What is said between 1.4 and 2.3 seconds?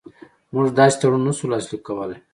لاسلیک کولای.